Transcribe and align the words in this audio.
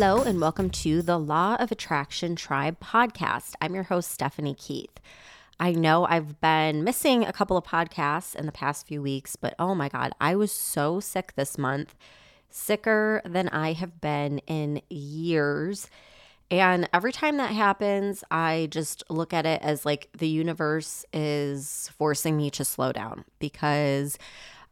Hello, 0.00 0.22
and 0.22 0.40
welcome 0.40 0.70
to 0.70 1.02
the 1.02 1.18
Law 1.18 1.56
of 1.56 1.72
Attraction 1.72 2.36
Tribe 2.36 2.78
podcast. 2.78 3.54
I'm 3.60 3.74
your 3.74 3.82
host, 3.82 4.12
Stephanie 4.12 4.54
Keith. 4.54 5.00
I 5.58 5.72
know 5.72 6.06
I've 6.06 6.40
been 6.40 6.84
missing 6.84 7.24
a 7.24 7.32
couple 7.32 7.56
of 7.56 7.64
podcasts 7.64 8.36
in 8.36 8.46
the 8.46 8.52
past 8.52 8.86
few 8.86 9.02
weeks, 9.02 9.34
but 9.34 9.56
oh 9.58 9.74
my 9.74 9.88
God, 9.88 10.12
I 10.20 10.36
was 10.36 10.52
so 10.52 11.00
sick 11.00 11.32
this 11.34 11.58
month, 11.58 11.96
sicker 12.48 13.20
than 13.24 13.48
I 13.48 13.72
have 13.72 14.00
been 14.00 14.38
in 14.46 14.82
years. 14.88 15.90
And 16.48 16.88
every 16.94 17.10
time 17.10 17.36
that 17.38 17.50
happens, 17.50 18.22
I 18.30 18.68
just 18.70 19.02
look 19.10 19.34
at 19.34 19.46
it 19.46 19.60
as 19.62 19.84
like 19.84 20.10
the 20.16 20.28
universe 20.28 21.06
is 21.12 21.90
forcing 21.98 22.36
me 22.36 22.50
to 22.50 22.64
slow 22.64 22.92
down 22.92 23.24
because 23.40 24.16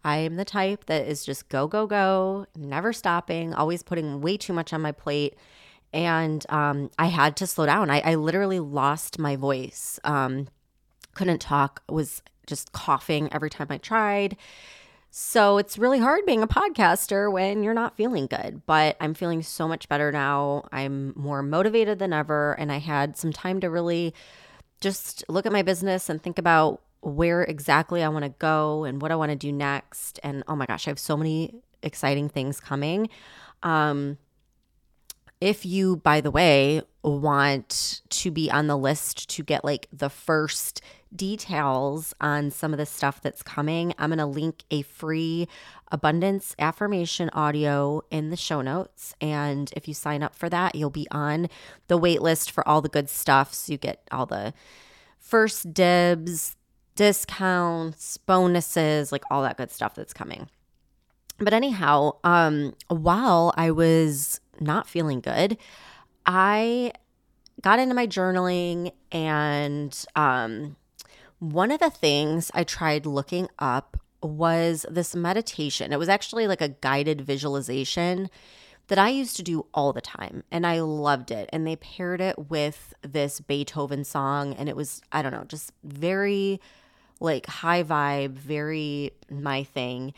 I 0.07 0.19
am 0.19 0.37
the 0.37 0.45
type 0.45 0.87
that 0.87 1.09
is 1.09 1.25
just 1.25 1.49
go, 1.49 1.67
go, 1.67 1.89
go, 1.89 2.47
never 2.55 2.93
stopping, 2.93 3.53
always 3.53 3.83
putting 3.83 4.21
way 4.21 4.37
too 4.37 4.53
much 4.53 4.73
on 4.73 4.81
my 4.81 4.93
plate. 4.93 5.35
And 5.93 6.47
um, 6.49 6.93
I 6.97 7.07
had 7.07 7.37
to 7.39 7.47
slow 7.47 7.67
down. 7.67 7.91
I, 7.91 8.01
I 8.05 8.15
literally 8.15 8.61
lost 8.61 9.19
my 9.19 9.35
voice. 9.35 9.99
Um, 10.05 10.47
couldn't 11.15 11.41
talk, 11.41 11.83
was 11.89 12.23
just 12.47 12.71
coughing 12.71 13.29
every 13.33 13.51
time 13.51 13.67
I 13.69 13.79
tried. 13.79 14.37
So 15.11 15.59
it's 15.59 15.77
really 15.77 15.99
hard 15.99 16.25
being 16.25 16.43
a 16.45 16.47
podcaster 16.47 17.33
when 17.33 17.65
you're 17.65 17.75
not 17.75 17.97
feeling 17.97 18.29
good, 18.29 18.63
but 18.65 18.97
I'm 19.01 19.15
feeling 19.15 19.43
so 19.43 19.67
much 19.67 19.89
better 19.89 20.13
now. 20.13 20.69
I'm 20.71 21.15
more 21.17 21.43
motivated 21.43 21.99
than 21.99 22.13
ever, 22.13 22.53
and 22.53 22.71
I 22.71 22.79
had 22.79 23.17
some 23.17 23.33
time 23.33 23.59
to 23.59 23.71
really 23.71 24.15
just 24.81 25.25
look 25.29 25.47
at 25.47 25.53
my 25.53 25.63
business 25.63 26.09
and 26.09 26.23
think 26.23 26.39
about 26.39 26.81
where 27.07 27.45
exactly 27.45 28.03
I 28.03 28.09
want 28.09 28.25
to 28.25 28.31
go 28.31 28.83
and 28.83 29.01
what 29.01 29.13
I 29.13 29.17
want 29.17 29.31
to 29.31 29.37
do 29.37 29.53
next. 29.53 30.19
And 30.25 30.43
oh 30.49 30.57
my 30.57 30.67
gosh, 30.67 30.89
I 30.89 30.91
have 30.91 30.99
so 30.99 31.17
many 31.17 31.55
exciting 31.83 32.29
things 32.29 32.59
coming. 32.59 33.09
Um, 33.63 34.19
if 35.41 35.65
you, 35.65 35.99
by 35.99 36.21
the 36.21 36.33
way, 36.33 36.83
want 37.05 38.03
to 38.09 38.31
be 38.33 38.51
on 38.51 38.67
the 38.67 38.77
list 38.77 39.29
to 39.31 39.45
get 39.45 39.65
like 39.65 39.87
the 39.93 40.11
first 40.11 40.81
details 41.15 42.13
on 42.21 42.51
some 42.51 42.73
of 42.73 42.79
the 42.79 42.87
stuff 42.87 43.23
that's 43.23 43.43
coming, 43.43 43.95
I'm 43.99 44.11
going 44.11 44.19
to 44.19 44.27
link 44.27 44.65
a 44.73 44.83
free 44.83 45.47
abundance 45.93 46.57
affirmation 46.59 47.31
audio 47.33 48.03
in 48.11 48.31
the 48.31 48.37
show 48.37 48.63
notes. 48.63 49.15
And 49.21 49.73
if 49.77 49.87
you 49.87 49.95
sign 49.95 50.25
up 50.25 50.35
for 50.35 50.49
that, 50.49 50.75
you'll 50.75 50.91
be 50.91 51.07
on 51.13 51.49
the 51.87 51.99
wait 51.99 52.21
list 52.21 52.51
for 52.51 52.67
all 52.67 52.81
the 52.81 52.89
good 52.89 53.09
stuff. 53.09 53.55
So 53.55 53.71
you 53.71 53.79
get 53.79 54.03
all 54.11 54.27
the 54.27 54.55
first 55.21 55.73
dibs, 55.73 56.57
discounts, 56.97 58.17
bonuses, 58.17 59.13
like 59.13 59.23
all 59.31 59.43
that 59.43 59.57
good 59.57 59.71
stuff 59.71 59.95
that's 59.95 60.13
coming. 60.13 60.49
But 61.39 61.53
anyhow, 61.53 62.17
um, 62.25 62.75
while 62.89 63.53
I 63.57 63.71
was 63.71 64.41
not 64.59 64.89
feeling 64.89 65.21
good, 65.21 65.59
I 66.25 66.93
got 67.61 67.79
into 67.79 67.95
my 67.95 68.07
journaling 68.07 68.93
and 69.13 70.05
um, 70.17 70.77
one 71.39 71.71
of 71.71 71.81
the 71.81 71.91
things 71.91 72.51
I 72.55 72.65
tried 72.65 73.07
looking 73.07 73.49
up 73.59 74.01
was 74.23 74.87
this 74.91 75.15
meditation. 75.15 75.93
It 75.93 75.99
was 75.99 76.09
actually 76.09 76.47
like 76.47 76.63
a 76.63 76.69
guided 76.69 77.21
visualization 77.21 78.31
that 78.89 78.99
I 78.99 79.11
used 79.11 79.37
to 79.37 79.43
do 79.43 79.67
all 79.75 79.93
the 79.93 80.01
time 80.01 80.45
and 80.51 80.67
I 80.67 80.81
loved 80.81 81.31
it. 81.31 81.51
And 81.53 81.67
they 81.67 81.77
paired 81.77 82.21
it 82.21 82.51
with 82.51 82.95
this 83.03 83.41
Beethoven 83.41 84.05
song 84.05 84.55
and 84.55 84.69
it 84.69 84.77
was, 84.77 85.03
I 85.13 85.23
don't 85.23 85.33
know, 85.33 85.45
just 85.45 85.73
very 85.85 86.61
like 87.21 87.47
high 87.47 87.83
vibe, 87.83 88.33
very 88.33 89.13
my 89.31 89.65
thing. 89.65 90.13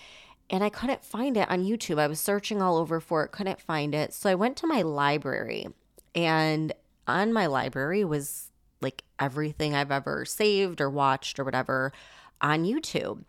And 0.50 0.64
I 0.64 0.70
couldn't 0.70 1.04
find 1.04 1.36
it 1.36 1.50
on 1.50 1.64
YouTube. 1.64 1.98
I 1.98 2.06
was 2.06 2.20
searching 2.20 2.62
all 2.62 2.76
over 2.76 3.00
for 3.00 3.24
it, 3.24 3.32
couldn't 3.32 3.60
find 3.60 3.94
it. 3.94 4.14
So 4.14 4.30
I 4.30 4.34
went 4.34 4.56
to 4.58 4.66
my 4.66 4.82
library, 4.82 5.68
and 6.14 6.72
on 7.06 7.32
my 7.32 7.46
library 7.46 8.04
was 8.04 8.50
like 8.80 9.02
everything 9.18 9.74
I've 9.74 9.90
ever 9.90 10.24
saved 10.24 10.80
or 10.80 10.88
watched 10.88 11.38
or 11.38 11.44
whatever 11.44 11.92
on 12.40 12.64
YouTube. 12.64 13.24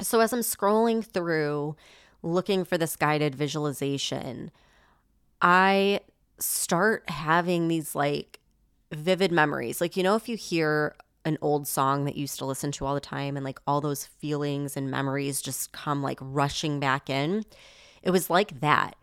So 0.00 0.20
as 0.20 0.32
I'm 0.32 0.40
scrolling 0.40 1.04
through 1.04 1.76
looking 2.22 2.64
for 2.64 2.78
this 2.78 2.96
guided 2.96 3.34
visualization, 3.34 4.50
I 5.42 6.00
start 6.38 7.08
having 7.08 7.68
these 7.68 7.94
like 7.94 8.40
vivid 8.92 9.32
memories. 9.32 9.80
Like, 9.80 9.96
you 9.96 10.02
know, 10.02 10.16
if 10.16 10.28
you 10.28 10.36
hear 10.36 10.94
an 11.30 11.38
old 11.40 11.68
song 11.68 12.04
that 12.04 12.16
you 12.16 12.22
used 12.22 12.38
to 12.38 12.44
listen 12.44 12.72
to 12.72 12.84
all 12.84 12.94
the 12.94 13.00
time 13.00 13.36
and 13.36 13.44
like 13.44 13.60
all 13.66 13.80
those 13.80 14.04
feelings 14.04 14.76
and 14.76 14.90
memories 14.90 15.40
just 15.40 15.72
come 15.72 16.02
like 16.02 16.18
rushing 16.20 16.80
back 16.80 17.08
in. 17.08 17.44
It 18.02 18.10
was 18.10 18.28
like 18.28 18.60
that 18.60 18.96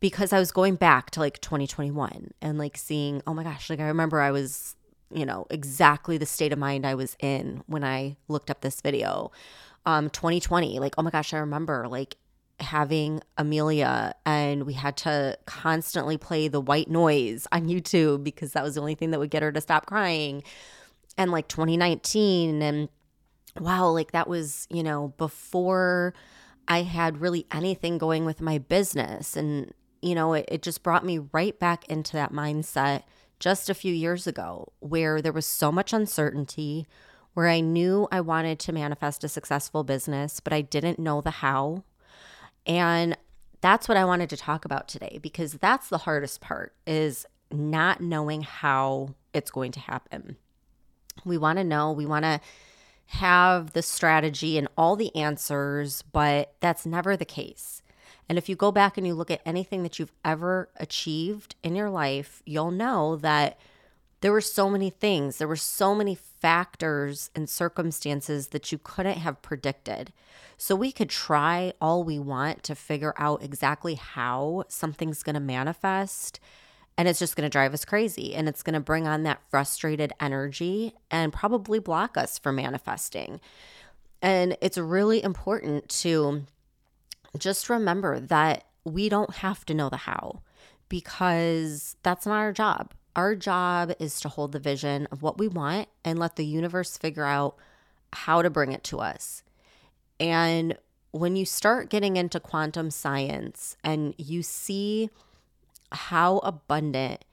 because 0.00 0.32
I 0.32 0.38
was 0.38 0.50
going 0.50 0.76
back 0.76 1.10
to 1.12 1.20
like 1.20 1.40
2021 1.40 2.30
and 2.40 2.58
like 2.58 2.78
seeing, 2.78 3.22
oh 3.26 3.34
my 3.34 3.44
gosh, 3.44 3.68
like 3.68 3.80
I 3.80 3.86
remember 3.86 4.20
I 4.20 4.30
was, 4.30 4.76
you 5.12 5.26
know, 5.26 5.46
exactly 5.50 6.16
the 6.16 6.26
state 6.26 6.54
of 6.54 6.58
mind 6.58 6.86
I 6.86 6.94
was 6.94 7.16
in 7.20 7.62
when 7.66 7.84
I 7.84 8.16
looked 8.28 8.50
up 8.50 8.62
this 8.62 8.80
video. 8.80 9.30
Um 9.84 10.08
2020, 10.08 10.78
like 10.78 10.94
oh 10.96 11.02
my 11.02 11.10
gosh, 11.10 11.34
I 11.34 11.38
remember 11.38 11.86
like 11.86 12.16
having 12.60 13.20
Amelia 13.36 14.14
and 14.24 14.64
we 14.64 14.72
had 14.72 14.96
to 14.96 15.36
constantly 15.44 16.16
play 16.16 16.48
the 16.48 16.60
white 16.60 16.88
noise 16.88 17.46
on 17.52 17.68
YouTube 17.68 18.24
because 18.24 18.52
that 18.52 18.62
was 18.62 18.76
the 18.76 18.80
only 18.80 18.94
thing 18.94 19.10
that 19.10 19.20
would 19.20 19.30
get 19.30 19.42
her 19.42 19.52
to 19.52 19.60
stop 19.60 19.84
crying 19.84 20.42
and 21.16 21.30
like 21.30 21.48
2019 21.48 22.62
and 22.62 22.88
wow 23.60 23.88
like 23.88 24.12
that 24.12 24.28
was 24.28 24.66
you 24.70 24.82
know 24.82 25.12
before 25.16 26.14
i 26.68 26.82
had 26.82 27.20
really 27.20 27.46
anything 27.52 27.98
going 27.98 28.24
with 28.24 28.40
my 28.40 28.58
business. 28.58 29.36
And 29.36 29.72
you 30.02 30.14
know 30.14 30.34
it, 30.34 30.46
it 30.48 30.62
just 30.62 30.82
brought 30.82 31.04
me 31.04 31.18
right 31.32 31.58
back 31.58 31.88
into 31.88 32.12
that 32.14 32.32
mindset 32.32 33.02
just 33.40 33.68
a 33.68 33.74
few 33.74 33.92
years 33.92 34.26
ago 34.26 34.72
where 34.80 35.20
there 35.20 35.32
was 35.32 35.46
so 35.46 35.70
much 35.72 35.92
uncertainty 35.92 36.86
where 37.34 37.48
i 37.48 37.60
knew 37.60 38.06
i 38.12 38.20
wanted 38.20 38.58
to 38.58 38.72
manifest 38.72 39.24
a 39.24 39.28
successful 39.28 39.84
business 39.84 40.40
but 40.40 40.52
i 40.52 40.60
didn't 40.60 40.98
know 40.98 41.20
the 41.20 41.30
how. 41.30 41.84
And 42.66 43.16
that's 43.60 43.88
what 43.88 43.96
i 43.96 44.04
wanted 44.04 44.30
to 44.30 44.36
talk 44.36 44.64
about 44.64 44.88
today 44.88 45.18
because 45.22 45.54
that's 45.54 45.88
the 45.88 45.98
hardest 45.98 46.40
part 46.40 46.74
is 46.86 47.26
not 47.50 48.00
knowing 48.00 48.42
how 48.42 49.14
it's 49.32 49.50
going 49.50 49.72
to 49.72 49.80
happen 49.80 50.36
we 51.24 51.38
want 51.38 51.58
to 51.58 51.64
know, 51.64 51.92
we 51.92 52.06
want 52.06 52.24
to 52.24 52.40
have 53.06 53.72
the 53.72 53.82
strategy 53.82 54.58
and 54.58 54.68
all 54.76 54.96
the 54.96 55.14
answers, 55.14 56.02
but 56.02 56.54
that's 56.60 56.86
never 56.86 57.16
the 57.16 57.24
case. 57.24 57.82
And 58.28 58.38
if 58.38 58.48
you 58.48 58.56
go 58.56 58.72
back 58.72 58.96
and 58.96 59.06
you 59.06 59.14
look 59.14 59.30
at 59.30 59.42
anything 59.44 59.82
that 59.82 59.98
you've 59.98 60.12
ever 60.24 60.70
achieved 60.76 61.56
in 61.62 61.76
your 61.76 61.90
life, 61.90 62.42
you'll 62.46 62.70
know 62.70 63.16
that 63.16 63.58
there 64.22 64.32
were 64.32 64.40
so 64.40 64.70
many 64.70 64.88
things, 64.88 65.36
there 65.36 65.48
were 65.48 65.54
so 65.54 65.94
many 65.94 66.14
factors 66.14 67.30
and 67.34 67.48
circumstances 67.48 68.48
that 68.48 68.72
you 68.72 68.78
couldn't 68.78 69.18
have 69.18 69.42
predicted. 69.42 70.14
So 70.56 70.74
we 70.74 70.92
could 70.92 71.10
try 71.10 71.74
all 71.78 72.04
we 72.04 72.18
want 72.18 72.62
to 72.62 72.74
figure 72.74 73.12
out 73.18 73.42
exactly 73.42 73.96
how 73.96 74.64
something's 74.68 75.22
going 75.22 75.34
to 75.34 75.40
manifest 75.40 76.40
and 76.96 77.08
it's 77.08 77.18
just 77.18 77.36
going 77.36 77.46
to 77.46 77.50
drive 77.50 77.74
us 77.74 77.84
crazy 77.84 78.34
and 78.34 78.48
it's 78.48 78.62
going 78.62 78.74
to 78.74 78.80
bring 78.80 79.06
on 79.06 79.24
that 79.24 79.42
frustrated 79.50 80.12
energy 80.20 80.94
and 81.10 81.32
probably 81.32 81.78
block 81.78 82.16
us 82.16 82.38
from 82.38 82.56
manifesting. 82.56 83.40
And 84.22 84.56
it's 84.60 84.78
really 84.78 85.22
important 85.22 85.88
to 86.00 86.44
just 87.38 87.68
remember 87.68 88.20
that 88.20 88.64
we 88.84 89.08
don't 89.08 89.34
have 89.36 89.64
to 89.66 89.74
know 89.74 89.88
the 89.88 89.96
how 89.96 90.40
because 90.88 91.96
that's 92.02 92.26
not 92.26 92.36
our 92.36 92.52
job. 92.52 92.94
Our 93.16 93.34
job 93.34 93.92
is 93.98 94.20
to 94.20 94.28
hold 94.28 94.52
the 94.52 94.58
vision 94.58 95.08
of 95.10 95.22
what 95.22 95.38
we 95.38 95.48
want 95.48 95.88
and 96.04 96.18
let 96.18 96.36
the 96.36 96.44
universe 96.44 96.96
figure 96.96 97.24
out 97.24 97.56
how 98.12 98.42
to 98.42 98.50
bring 98.50 98.72
it 98.72 98.84
to 98.84 99.00
us. 99.00 99.42
And 100.20 100.76
when 101.10 101.36
you 101.36 101.44
start 101.44 101.90
getting 101.90 102.16
into 102.16 102.40
quantum 102.40 102.90
science 102.90 103.76
and 103.84 104.14
you 104.18 104.42
see 104.42 105.10
how 105.96 106.38
abundant 106.38 107.24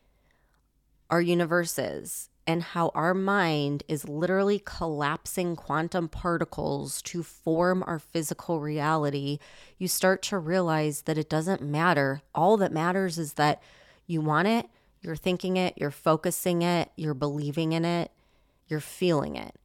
our 1.09 1.21
universe 1.21 1.77
is 1.77 2.29
and 2.47 2.63
how 2.63 2.91
our 2.95 3.13
mind 3.13 3.83
is 3.87 4.09
literally 4.09 4.61
collapsing 4.63 5.55
quantum 5.55 6.07
particles 6.07 7.01
to 7.03 7.21
form 7.21 7.83
our 7.85 7.99
physical 7.99 8.59
reality, 8.59 9.37
you 9.77 9.87
start 9.87 10.21
to 10.23 10.37
realize 10.37 11.03
that 11.03 11.17
it 11.17 11.29
doesn't 11.29 11.61
matter. 11.61 12.21
All 12.33 12.57
that 12.57 12.71
matters 12.71 13.17
is 13.17 13.33
that 13.33 13.61
you 14.07 14.21
want 14.21 14.47
it, 14.47 14.65
you're 15.01 15.15
thinking 15.15 15.57
it, 15.57 15.75
you're 15.77 15.91
focusing 15.91 16.61
it, 16.61 16.89
you're 16.95 17.13
believing 17.13 17.73
in 17.73 17.85
it, 17.85 18.11
you're 18.67 18.79
feeling 18.79 19.35
it. 19.35 19.55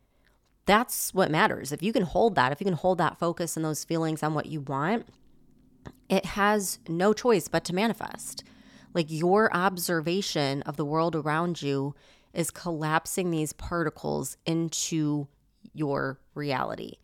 That's 0.66 1.14
what 1.14 1.30
matters. 1.30 1.72
If 1.72 1.82
you 1.82 1.92
can 1.92 2.02
hold 2.02 2.34
that, 2.34 2.52
if 2.52 2.60
you 2.60 2.64
can 2.64 2.74
hold 2.74 2.98
that 2.98 3.18
focus 3.18 3.56
and 3.56 3.64
those 3.64 3.84
feelings 3.84 4.22
on 4.22 4.34
what 4.34 4.46
you 4.46 4.60
want, 4.60 5.06
it 6.08 6.24
has 6.24 6.78
no 6.88 7.12
choice 7.12 7.48
but 7.48 7.64
to 7.64 7.74
manifest. 7.74 8.44
Like 8.96 9.10
your 9.10 9.54
observation 9.54 10.62
of 10.62 10.78
the 10.78 10.84
world 10.86 11.14
around 11.14 11.60
you 11.60 11.94
is 12.32 12.50
collapsing 12.50 13.30
these 13.30 13.52
particles 13.52 14.38
into 14.46 15.28
your 15.74 16.18
reality. 16.34 16.94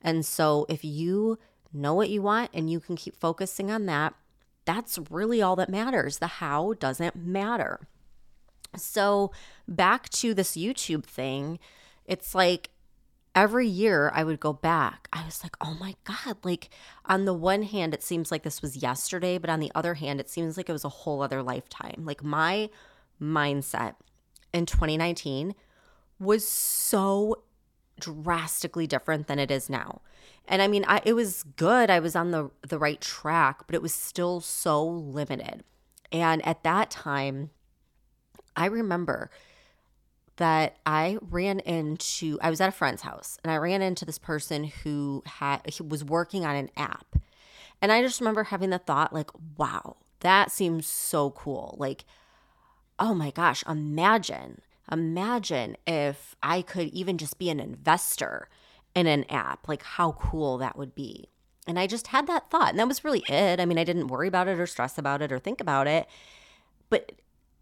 And 0.00 0.24
so 0.24 0.64
if 0.68 0.84
you 0.84 1.40
know 1.72 1.92
what 1.92 2.08
you 2.08 2.22
want 2.22 2.50
and 2.54 2.70
you 2.70 2.78
can 2.78 2.94
keep 2.94 3.16
focusing 3.16 3.68
on 3.68 3.86
that, 3.86 4.14
that's 4.64 5.00
really 5.10 5.42
all 5.42 5.56
that 5.56 5.68
matters. 5.68 6.18
The 6.18 6.28
how 6.28 6.74
doesn't 6.74 7.16
matter. 7.16 7.80
So, 8.76 9.32
back 9.66 10.08
to 10.10 10.32
this 10.32 10.52
YouTube 10.56 11.02
thing, 11.02 11.58
it's 12.04 12.32
like 12.32 12.70
every 13.34 13.66
year 13.66 14.10
I 14.14 14.24
would 14.24 14.40
go 14.40 14.52
back. 14.52 15.08
I 15.12 15.24
was 15.24 15.42
like, 15.42 15.56
oh 15.60 15.76
my 15.78 15.96
God. 16.04 16.36
Like, 16.44 16.70
on 17.06 17.24
the 17.24 17.34
one 17.34 17.62
hand, 17.62 17.94
it 17.94 18.02
seems 18.02 18.30
like 18.30 18.42
this 18.42 18.62
was 18.62 18.76
yesterday, 18.76 19.38
but 19.38 19.50
on 19.50 19.60
the 19.60 19.72
other 19.74 19.94
hand, 19.94 20.20
it 20.20 20.28
seems 20.28 20.56
like 20.56 20.68
it 20.68 20.72
was 20.72 20.84
a 20.84 20.88
whole 20.90 21.22
other 21.22 21.42
lifetime. 21.42 22.02
Like, 22.04 22.24
my 22.24 22.70
mindset 23.20 23.94
in 24.52 24.66
2019 24.66 25.54
was 26.18 26.46
so 26.46 27.42
drastically 27.98 28.86
different 28.86 29.26
than 29.26 29.38
it 29.38 29.50
is 29.50 29.70
now. 29.70 30.00
And 30.48 30.60
I 30.62 30.68
mean, 30.68 30.84
I, 30.88 31.00
it 31.04 31.12
was 31.12 31.44
good. 31.56 31.90
I 31.90 32.00
was 32.00 32.16
on 32.16 32.30
the 32.30 32.50
the 32.66 32.78
right 32.78 33.00
track, 33.00 33.66
but 33.66 33.74
it 33.74 33.82
was 33.82 33.94
still 33.94 34.40
so 34.40 34.84
limited. 34.84 35.62
And 36.10 36.44
at 36.44 36.64
that 36.64 36.90
time, 36.90 37.50
I 38.56 38.66
remember 38.66 39.30
that 40.40 40.78
I 40.86 41.18
ran 41.20 41.60
into 41.60 42.38
I 42.40 42.50
was 42.50 42.60
at 42.60 42.70
a 42.70 42.72
friend's 42.72 43.02
house 43.02 43.38
and 43.44 43.52
I 43.52 43.56
ran 43.56 43.82
into 43.82 44.04
this 44.04 44.18
person 44.18 44.64
who 44.64 45.22
had 45.26 45.60
he 45.66 45.82
was 45.82 46.02
working 46.02 46.44
on 46.44 46.56
an 46.56 46.70
app. 46.76 47.16
And 47.82 47.92
I 47.92 48.02
just 48.02 48.20
remember 48.20 48.44
having 48.44 48.70
the 48.70 48.78
thought 48.78 49.12
like, 49.12 49.30
wow, 49.56 49.96
that 50.20 50.50
seems 50.50 50.86
so 50.86 51.30
cool. 51.30 51.76
Like, 51.78 52.04
oh 52.98 53.14
my 53.14 53.30
gosh, 53.30 53.62
imagine 53.68 54.62
imagine 54.90 55.76
if 55.86 56.34
I 56.42 56.62
could 56.62 56.88
even 56.88 57.18
just 57.18 57.38
be 57.38 57.50
an 57.50 57.60
investor 57.60 58.48
in 58.94 59.06
an 59.06 59.24
app, 59.30 59.68
like 59.68 59.82
how 59.82 60.12
cool 60.12 60.58
that 60.58 60.76
would 60.76 60.94
be. 60.94 61.28
And 61.66 61.78
I 61.78 61.86
just 61.86 62.08
had 62.08 62.26
that 62.26 62.50
thought. 62.50 62.70
And 62.70 62.78
that 62.78 62.88
was 62.88 63.04
really 63.04 63.22
it. 63.28 63.60
I 63.60 63.66
mean, 63.66 63.78
I 63.78 63.84
didn't 63.84 64.08
worry 64.08 64.26
about 64.26 64.48
it 64.48 64.58
or 64.58 64.66
stress 64.66 64.98
about 64.98 65.22
it 65.22 65.30
or 65.30 65.38
think 65.38 65.60
about 65.60 65.86
it. 65.86 66.08
But 66.88 67.12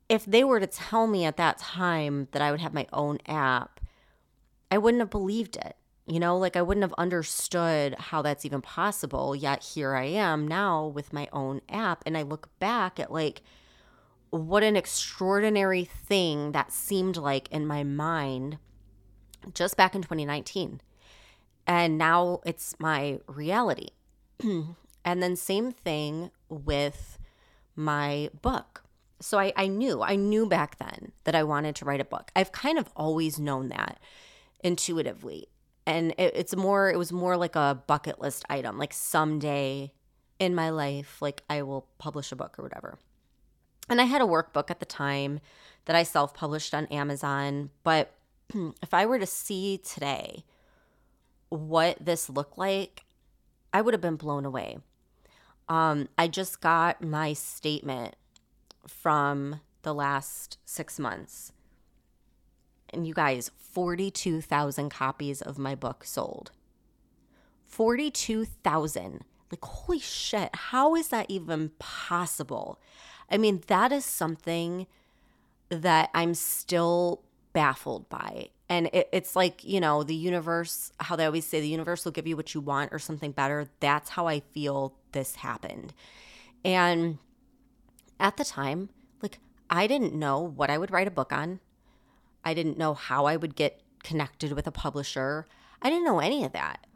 if 0.09 0.25
they 0.25 0.45
were 0.45 0.61
to 0.61 0.67
tell 0.67 1.07
me 1.07 1.25
at 1.25 1.37
that 1.37 1.59
time 1.59 2.29
that 2.33 2.43
I 2.43 2.51
would 2.51 2.61
have 2.61 2.75
my 2.75 2.87
own 2.93 3.19
app, 3.27 3.81
I 4.71 4.79
wouldn't 4.79 5.01
have 5.01 5.11
believed 5.11 5.57
it. 5.57 5.77
You 6.07 6.19
know, 6.21 6.39
like 6.39 6.57
I 6.57 6.63
wouldn't 6.63 6.85
have 6.85 6.95
understood 6.97 7.95
how 7.99 8.23
that's 8.23 8.47
even 8.47 8.63
possible. 8.63 9.37
Yet 9.37 9.63
here 9.63 9.95
I 9.95 10.05
am 10.05 10.49
now 10.49 10.87
with 10.87 11.13
my 11.13 11.29
own 11.33 11.61
app. 11.69 12.03
And 12.07 12.17
I 12.17 12.23
look 12.23 12.49
back 12.59 12.99
at 12.99 13.13
like, 13.13 13.43
what 14.31 14.63
an 14.63 14.77
extraordinary 14.77 15.85
thing 15.85 16.53
that 16.53 16.73
seemed 16.73 17.19
like 17.19 17.51
in 17.51 17.67
my 17.67 17.85
mind 17.85 18.59
just 19.55 19.77
back 19.77 19.95
in 19.95 20.03
2019. 20.03 20.81
And 21.67 21.99
now 21.99 22.41
it's 22.47 22.75
my 22.79 23.21
reality. 23.27 23.89
and 24.41 25.23
then, 25.23 25.37
same 25.37 25.71
thing 25.71 26.31
with 26.49 27.19
my 27.77 28.31
book. 28.41 28.85
So 29.20 29.38
I, 29.38 29.53
I 29.56 29.67
knew, 29.67 30.03
I 30.03 30.17
knew 30.17 30.47
back 30.47 30.79
then 30.79 31.12
that 31.25 31.35
I 31.35 31.43
wanted 31.43 31.75
to 31.76 31.85
write 31.85 32.00
a 32.00 32.05
book. 32.05 32.31
I've 32.37 32.53
kind 32.53 32.79
of 32.79 32.88
always 32.94 33.38
known 33.38 33.69
that 33.69 33.99
intuitively. 34.61 35.49
And 35.87 36.12
it, 36.19 36.32
it's 36.37 36.55
more, 36.55 36.91
it 36.91 36.97
was 36.99 37.12
more 37.12 37.37
like 37.37 37.56
a 37.56 37.82
bucket 37.87 38.20
list 38.20 38.44
item, 38.49 38.79
like 38.79 38.93
someday 38.93 39.93
in 40.38 40.55
my 40.55 40.70
life, 40.70 41.20
like 41.20 41.43
I 41.50 41.62
will 41.62 41.88
publish 41.99 42.31
a 42.31 42.37
book 42.37 42.59
or 42.59 42.62
whatever. 42.62 42.99
And 43.88 44.00
I 44.00 44.05
had 44.05 44.20
a 44.20 44.26
workbook 44.26 44.70
at 44.70 44.81
the 44.81 44.87
time 44.87 45.41
that 45.87 45.97
I 45.97 46.03
self 46.03 46.35
published 46.35 46.75
on 46.75 46.87
Amazon. 46.87 47.71
But 47.82 48.14
if 48.55 48.93
I 48.93 49.06
were 49.06 49.19
to 49.19 49.26
see 49.26 49.79
today 49.79 50.44
what 51.49 51.97
this 52.05 52.29
looked 52.29 52.59
like, 52.59 53.05
I 53.73 53.81
would 53.81 53.94
have 53.94 54.00
been 54.00 54.17
blown 54.17 54.44
away. 54.44 54.79
Um, 55.69 56.09
I 56.17 56.29
just 56.29 56.61
got 56.61 57.03
my 57.03 57.32
statement 57.32 58.14
from 58.88 59.61
the 59.82 59.94
last 59.94 60.58
six 60.64 60.99
months. 60.99 61.52
And 62.90 63.06
you 63.06 63.14
guys, 63.14 63.50
42,000 63.56 64.90
copies 64.90 65.43
of 65.43 65.58
my 65.58 65.75
book 65.75 66.05
sold. 66.05 66.50
42,000. 67.67 69.25
Like, 69.50 69.64
holy 69.64 69.99
shit, 69.99 70.50
how 70.55 70.94
is 70.94 71.08
that 71.08 71.26
even 71.29 71.70
possible? 71.79 72.81
I 73.31 73.38
mean, 73.38 73.62
that 73.67 73.93
is 73.93 74.05
something 74.05 74.87
that 75.69 76.11
I'm 76.14 76.35
still 76.35 77.23
baffled 77.52 78.08
by. 78.08 78.50
And 78.69 78.90
it, 78.93 79.08
it's 79.12 79.35
like, 79.35 79.64
you 79.64 79.81
know, 79.81 80.02
the 80.02 80.14
universe, 80.14 80.93
how 81.00 81.17
they 81.17 81.25
always 81.25 81.46
say 81.46 81.61
the 81.61 81.69
universe 81.69 82.05
will 82.05 82.12
give 82.12 82.26
you 82.26 82.37
what 82.37 82.55
you 82.55 82.61
want 82.61 82.93
or 82.93 82.99
something 82.99 83.32
better. 83.32 83.67
That's 83.81 84.11
how 84.11 84.26
I 84.26 84.40
feel 84.40 84.94
this 85.12 85.37
happened. 85.37 85.94
And 86.64 87.19
at 88.20 88.37
the 88.37 88.44
time, 88.44 88.91
like, 89.23 89.38
I 89.70 89.87
didn't 89.87 90.15
know 90.15 90.41
what 90.41 90.70
I 90.70 90.79
would 90.79 90.91
write 90.91 91.09
a 91.09 91.12
book 91.12 91.32
on. 91.32 91.61
I 92.44 92.55
didn't 92.55 92.79
know 92.79 92.94
how 92.94 93.26
I 93.26 93.37
would 93.37 93.56
get 93.56 93.81
connected 94.03 94.53
with 94.53 94.67
a 94.67 94.73
publisher. 94.73 95.47
I 95.82 95.91
didn't 95.91 96.05
know 96.05 96.20
any 96.20 96.44
of 96.44 96.53
that 96.53 96.87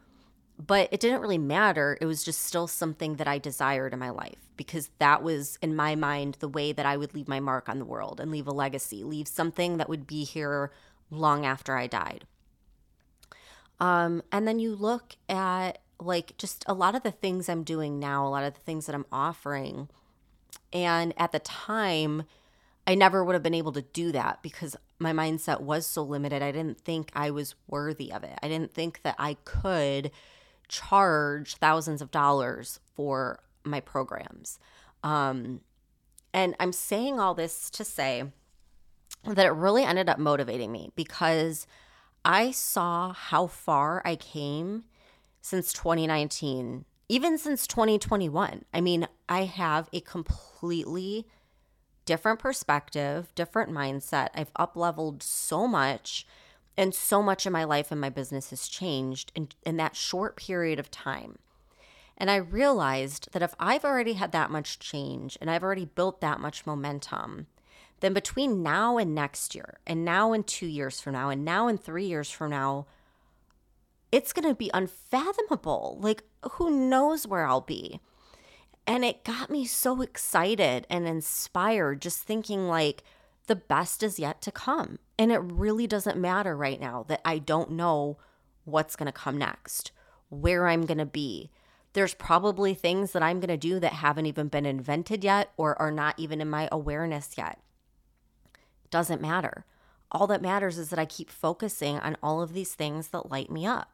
but 0.58 0.88
it 0.92 1.00
didn't 1.00 1.20
really 1.20 1.38
matter. 1.38 1.98
It 2.00 2.06
was 2.06 2.24
just 2.24 2.42
still 2.42 2.66
something 2.66 3.16
that 3.16 3.26
I 3.26 3.38
desired 3.38 3.92
in 3.92 3.98
my 3.98 4.10
life 4.10 4.38
because 4.56 4.90
that 4.98 5.22
was, 5.22 5.58
in 5.62 5.74
my 5.74 5.94
mind, 5.94 6.36
the 6.40 6.48
way 6.48 6.72
that 6.72 6.86
I 6.86 6.96
would 6.96 7.14
leave 7.14 7.28
my 7.28 7.40
mark 7.40 7.68
on 7.68 7.78
the 7.78 7.84
world 7.84 8.20
and 8.20 8.30
leave 8.30 8.47
a 8.47 8.52
legacy, 8.52 9.02
leave 9.02 9.28
something 9.28 9.78
that 9.78 9.88
would 9.88 10.06
be 10.06 10.25
here 10.25 10.70
long 11.11 11.44
after 11.44 11.76
I 11.76 11.87
died. 11.87 12.26
Um, 13.80 14.23
and 14.30 14.47
then 14.47 14.58
you 14.58 14.76
look 14.76 15.16
at 15.28 15.78
like 15.99 16.37
just 16.37 16.64
a 16.68 16.75
lot 16.75 16.94
of 16.94 17.02
the 17.02 17.11
things 17.11 17.49
I'm 17.49 17.64
doing 17.64 17.99
now, 17.99 18.26
a 18.26 18.28
lot 18.28 18.44
of 18.44 18.54
the 18.54 18.61
things 18.61 18.87
that 18.87 18.94
I'm 18.94 19.06
offering. 19.11 19.88
And 20.73 21.12
at 21.17 21.33
the 21.33 21.38
time, 21.38 22.25
I 22.87 22.95
never 22.95 23.25
would 23.25 23.35
have 23.35 23.43
been 23.43 23.55
able 23.55 23.73
to 23.73 23.83
do 23.83 24.12
that 24.12 24.43
because 24.43 24.76
my 24.99 25.12
mindset 25.12 25.61
was 25.61 25.87
so 25.87 26.02
limited. 26.02 26.43
I 26.43 26.52
didn't 26.52 26.81
think 26.81 27.11
I 27.14 27.31
was 27.31 27.55
worthy 27.67 28.12
of 28.12 28.25
it. 28.25 28.38
I 28.43 28.49
didn't 28.49 28.73
think 28.73 29.02
that 29.02 29.17
I 29.19 29.37
could 29.45 30.11
charge 30.69 31.57
thousands 31.57 32.00
of 32.00 32.11
dollars 32.11 32.81
for 32.95 33.41
my 33.64 33.81
programs. 33.81 34.59
Um, 35.05 35.61
and 36.33 36.55
I'm 36.59 36.73
saying 36.73 37.21
all 37.21 37.35
this 37.35 37.71
to 37.71 37.85
say 37.85 38.25
that 39.25 39.47
it 39.47 39.50
really 39.50 39.85
ended 39.85 40.09
up 40.09 40.19
motivating 40.19 40.73
me 40.73 40.91
because 40.97 41.67
I 42.25 42.50
saw 42.50 43.12
how 43.12 43.47
far 43.47 44.02
I 44.05 44.17
came 44.17 44.85
since 45.41 45.73
2019, 45.73 46.85
even 47.12 47.37
since 47.37 47.66
2021. 47.66 48.64
I 48.73 48.81
mean, 48.81 49.07
I 49.28 49.45
have 49.45 49.90
a 49.92 50.00
completely 50.00 51.26
different 52.07 52.38
perspective, 52.38 53.31
different 53.35 53.71
mindset. 53.71 54.31
I've 54.35 54.50
up 54.57 54.76
leveled 54.76 55.23
so 55.23 55.69
much 55.69 56.26
and 56.75 56.95
so 56.95 57.23
much 57.23 57.45
in 57.45 57.52
my 57.52 57.64
life 57.64 57.92
and 57.92 58.00
my 58.00 58.09
business 58.09 58.49
has 58.49 58.66
changed 58.66 59.31
in, 59.35 59.49
in 59.66 59.76
that 59.76 59.95
short 59.95 60.37
period 60.37 60.78
of 60.78 60.90
time. 60.90 61.38
And 62.16 62.31
I 62.31 62.37
realized 62.37 63.28
that 63.33 63.42
if 63.42 63.54
I've 63.61 63.85
already 63.85 64.14
had 64.14 64.33
that 64.33 64.50
much 64.50 64.78
change 64.78 65.37
and 65.38 65.50
I've 65.50 65.62
already 65.62 65.85
built 65.85 66.23
that 66.23 66.40
much 66.40 66.64
momentum, 66.64 67.47
then 68.00 68.14
between 68.14 68.62
now 68.62 68.97
and 68.97 69.14
next 69.14 69.54
year, 69.54 69.81
and 69.87 70.02
now 70.02 70.33
and 70.33 70.47
two 70.47 70.66
years 70.66 70.99
from 70.99 71.12
now, 71.12 71.28
and 71.28 71.45
now 71.45 71.69
and 71.69 71.78
three 71.78 72.07
years 72.07 72.31
from 72.31 72.52
now, 72.52 72.87
it's 74.12 74.33
going 74.33 74.49
to 74.49 74.54
be 74.54 74.71
unfathomable. 74.73 75.99
Like, 76.00 76.23
who 76.52 76.71
knows 76.71 77.26
where 77.26 77.45
I'll 77.45 77.62
be? 77.62 78.00
And 78.87 79.04
it 79.04 79.25
got 79.25 79.50
me 79.50 79.64
so 79.64 80.02
excited 80.02 80.87
and 80.90 81.09
inspired 81.09 82.02
just 82.02 82.23
thinking, 82.23 82.69
like, 82.69 83.02
the 83.47 83.57
best 83.57 84.02
is 84.02 84.19
yet 84.19 84.40
to 84.42 84.52
come. 84.52 84.99
And 85.19 85.33
it 85.33 85.38
really 85.38 85.87
doesn't 85.87 86.19
matter 86.19 86.57
right 86.57 86.81
now 86.81 87.04
that 87.09 87.23
I 87.25 87.38
don't 87.38 87.73
know 87.73 88.19
what's 88.64 88.97
going 88.97 89.07
to 89.07 89.12
come 89.12 89.38
next, 89.38 89.92
where 90.28 90.69
I'm 90.69 90.85
going 90.87 90.99
to 90.99 91.07
be. 91.07 91.50
There's 91.92 92.14
probably 92.14 92.75
things 92.75 93.12
that 93.12 93.23
I'm 93.23 93.40
going 93.40 93.49
to 93.49 93.57
do 93.57 93.78
that 93.81 93.95
haven't 93.95 94.26
even 94.26 94.49
been 94.49 94.66
invented 94.66 95.25
yet 95.25 95.52
or 95.57 95.81
are 95.81 95.90
not 95.90 96.19
even 96.19 96.40
in 96.40 96.49
my 96.49 96.69
awareness 96.73 97.35
yet. 97.37 97.59
Doesn't 98.90 99.21
matter. 99.21 99.64
All 100.11 100.26
that 100.26 100.42
matters 100.42 100.78
is 100.78 100.90
that 100.90 100.99
I 100.99 101.04
keep 101.04 101.31
focusing 101.31 101.99
on 101.99 102.16
all 102.23 102.42
of 102.42 102.52
these 102.52 102.75
things 102.75 103.09
that 103.09 103.31
light 103.31 103.50
me 103.50 103.66
up. 103.66 103.91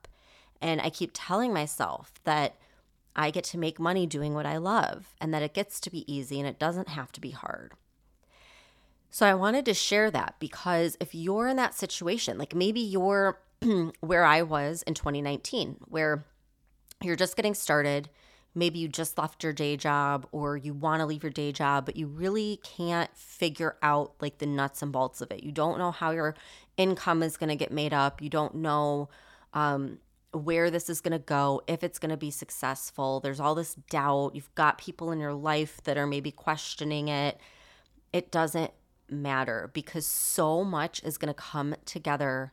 And 0.60 0.80
I 0.80 0.90
keep 0.90 1.10
telling 1.14 1.52
myself 1.52 2.12
that 2.24 2.56
I 3.14 3.30
get 3.30 3.44
to 3.44 3.58
make 3.58 3.80
money 3.80 4.06
doing 4.06 4.34
what 4.34 4.46
I 4.46 4.58
love 4.58 5.14
and 5.20 5.32
that 5.34 5.42
it 5.42 5.54
gets 5.54 5.80
to 5.80 5.90
be 5.90 6.10
easy 6.12 6.38
and 6.38 6.48
it 6.48 6.58
doesn't 6.58 6.88
have 6.88 7.12
to 7.12 7.20
be 7.20 7.30
hard. 7.30 7.74
So 9.10 9.26
I 9.26 9.34
wanted 9.34 9.64
to 9.64 9.74
share 9.74 10.10
that 10.10 10.36
because 10.38 10.96
if 11.00 11.14
you're 11.14 11.48
in 11.48 11.56
that 11.56 11.74
situation, 11.74 12.38
like 12.38 12.54
maybe 12.54 12.80
you're 12.80 13.40
where 14.00 14.24
I 14.24 14.42
was 14.42 14.82
in 14.82 14.94
2019, 14.94 15.76
where 15.88 16.24
you're 17.02 17.16
just 17.16 17.36
getting 17.36 17.54
started, 17.54 18.08
maybe 18.54 18.78
you 18.78 18.88
just 18.88 19.18
left 19.18 19.42
your 19.42 19.52
day 19.52 19.76
job 19.76 20.26
or 20.30 20.56
you 20.56 20.74
want 20.74 21.00
to 21.00 21.06
leave 21.06 21.22
your 21.22 21.32
day 21.32 21.52
job, 21.52 21.86
but 21.86 21.96
you 21.96 22.06
really 22.06 22.60
can't 22.62 23.10
figure 23.16 23.76
out 23.82 24.14
like 24.20 24.38
the 24.38 24.46
nuts 24.46 24.82
and 24.82 24.92
bolts 24.92 25.20
of 25.20 25.30
it. 25.30 25.42
You 25.42 25.52
don't 25.52 25.78
know 25.78 25.90
how 25.90 26.10
your 26.10 26.34
income 26.76 27.22
is 27.22 27.36
going 27.36 27.50
to 27.50 27.56
get 27.56 27.72
made 27.72 27.94
up. 27.94 28.20
You 28.20 28.28
don't 28.28 28.56
know 28.56 29.08
um, 29.54 29.98
where 30.32 30.70
this 30.70 30.90
is 30.90 31.00
going 31.00 31.12
to 31.12 31.18
go, 31.18 31.62
if 31.66 31.82
it's 31.82 31.98
going 31.98 32.10
to 32.10 32.16
be 32.16 32.30
successful. 32.30 33.20
There's 33.20 33.40
all 33.40 33.54
this 33.54 33.74
doubt. 33.74 34.34
You've 34.34 34.54
got 34.54 34.78
people 34.78 35.10
in 35.10 35.20
your 35.20 35.32
life 35.32 35.80
that 35.84 35.96
are 35.96 36.06
maybe 36.06 36.30
questioning 36.30 37.08
it. 37.08 37.40
It 38.12 38.30
doesn't 38.30 38.72
matter 39.10 39.70
because 39.72 40.06
so 40.06 40.64
much 40.64 41.02
is 41.02 41.16
going 41.18 41.32
to 41.32 41.40
come 41.40 41.74
together 41.84 42.52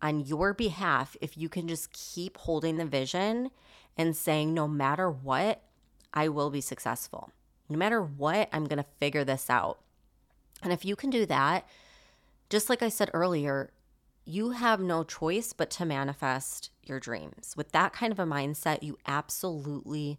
on 0.00 0.20
your 0.20 0.54
behalf 0.54 1.16
if 1.20 1.36
you 1.36 1.48
can 1.48 1.66
just 1.66 1.92
keep 1.92 2.36
holding 2.36 2.76
the 2.76 2.84
vision 2.84 3.50
and 3.96 4.16
saying, 4.16 4.54
no 4.54 4.68
matter 4.68 5.10
what, 5.10 5.62
I 6.14 6.28
will 6.28 6.50
be 6.50 6.60
successful. 6.60 7.30
No 7.68 7.76
matter 7.76 8.00
what, 8.00 8.48
I'm 8.52 8.64
going 8.64 8.82
to 8.82 8.88
figure 9.00 9.24
this 9.24 9.50
out. 9.50 9.80
And 10.62 10.72
if 10.72 10.84
you 10.84 10.94
can 10.94 11.10
do 11.10 11.26
that, 11.26 11.66
just 12.48 12.70
like 12.70 12.82
I 12.82 12.88
said 12.88 13.10
earlier, 13.12 13.70
you 14.28 14.50
have 14.50 14.78
no 14.78 15.04
choice 15.04 15.54
but 15.54 15.70
to 15.70 15.86
manifest 15.86 16.68
your 16.82 17.00
dreams. 17.00 17.54
With 17.56 17.72
that 17.72 17.94
kind 17.94 18.12
of 18.12 18.18
a 18.18 18.26
mindset, 18.26 18.82
you 18.82 18.98
absolutely 19.06 20.18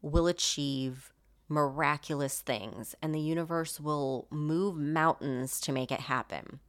will 0.00 0.26
achieve 0.26 1.12
miraculous 1.46 2.40
things, 2.40 2.94
and 3.02 3.14
the 3.14 3.20
universe 3.20 3.78
will 3.78 4.26
move 4.30 4.78
mountains 4.78 5.60
to 5.60 5.72
make 5.72 5.92
it 5.92 6.00
happen. 6.00 6.60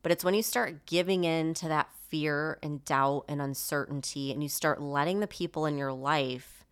But 0.00 0.12
it's 0.12 0.22
when 0.22 0.34
you 0.34 0.44
start 0.44 0.86
giving 0.86 1.24
in 1.24 1.54
to 1.54 1.66
that 1.66 1.90
fear 2.08 2.56
and 2.62 2.84
doubt 2.84 3.24
and 3.26 3.42
uncertainty, 3.42 4.30
and 4.30 4.44
you 4.44 4.48
start 4.48 4.80
letting 4.80 5.18
the 5.18 5.26
people 5.26 5.66
in 5.66 5.76
your 5.76 5.92
life 5.92 6.64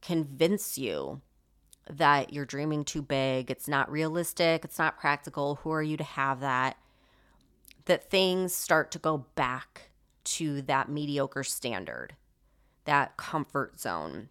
convince 0.00 0.78
you 0.78 1.20
that 1.90 2.32
you're 2.32 2.46
dreaming 2.46 2.82
too 2.82 3.02
big, 3.02 3.50
it's 3.50 3.68
not 3.68 3.90
realistic, 3.90 4.64
it's 4.64 4.78
not 4.78 4.98
practical. 4.98 5.56
Who 5.56 5.70
are 5.70 5.82
you 5.82 5.98
to 5.98 6.04
have 6.04 6.40
that? 6.40 6.78
That 7.86 8.10
things 8.10 8.54
start 8.54 8.90
to 8.92 8.98
go 8.98 9.26
back 9.34 9.90
to 10.24 10.62
that 10.62 10.88
mediocre 10.88 11.44
standard, 11.44 12.14
that 12.84 13.16
comfort 13.16 13.80
zone. 13.80 14.28